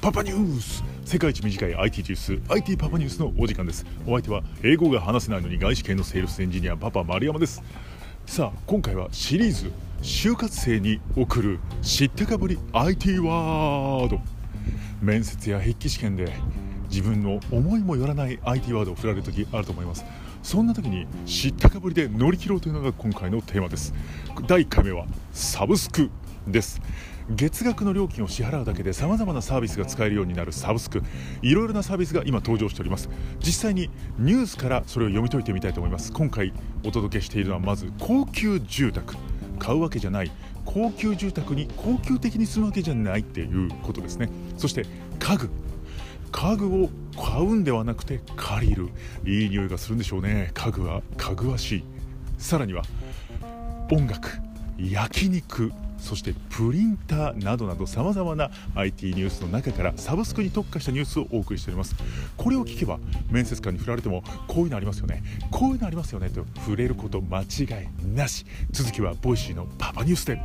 [0.00, 3.86] パパニュース世界一短い IT ニュース IT パパニュースのお時間です。
[4.04, 7.62] お相手は英語が話せないのに外資系のセールスエンジニアパパ丸山です。
[8.26, 9.70] さあ今回はシリーズ
[10.02, 14.18] 就活生に送る知ったかぶり IT ワード。
[15.00, 16.32] 面接や筆記試験で
[16.88, 20.04] 自分の思いもよらない IT ワードを振られる時あると思います。
[20.42, 23.94] そんな時に知ったかぶりで乗り切ろうというのが今回のテーマです。
[24.46, 26.10] 第1回目はサブスク
[26.46, 26.80] です。
[27.28, 31.02] 月額の料金を支払うだけでさまざまなサービスが使えるようになるサブスク。
[31.42, 33.08] いろいろなサービスが今登場しております。
[33.40, 36.12] 実際にニュースからそれを読み解いてみたいと思います。
[36.12, 36.52] 今回
[36.84, 39.16] お届けしているのはまず高級住宅。
[39.58, 40.30] 買うわけじゃない。
[40.64, 44.28] 高級住宅に高級的に住むわけじゃないっていうことですね。
[44.56, 44.84] そして
[45.18, 45.50] 家具。
[46.36, 48.90] 家具を買うんではなくて借りる。
[49.24, 50.50] いい匂いがするんでしょうね。
[50.52, 51.84] 家具はかぐわしい
[52.36, 52.82] さらには
[53.90, 54.28] 音楽
[54.76, 61.96] 焼肉そしてプリンターなどなどさまざまな IT ニュースの中からサブスクに特化したニュースをお送りしております。
[62.36, 62.98] これを聞けば
[63.30, 65.22] 面接官に振られてもこういうのありますよね。
[65.50, 67.44] こういうのありますよねと触れること間違
[67.82, 68.44] いなし。
[68.72, 70.38] 続きは Voicy のパパニュースで。